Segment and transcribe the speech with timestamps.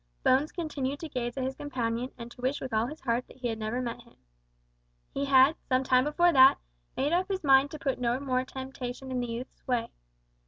[0.23, 3.37] Bones continued to gaze at his companion, and to wish with all his heart that
[3.37, 4.15] he had never met him.
[5.13, 6.57] He had, some time before that,
[6.97, 9.91] made up his mind to put no more temptation in the youth's way.